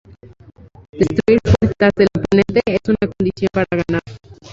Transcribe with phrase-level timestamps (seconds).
[0.91, 4.01] Destruir puertas del oponente es una condición para ganar.